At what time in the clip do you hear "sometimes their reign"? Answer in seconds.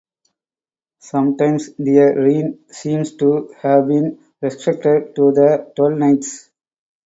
0.97-2.65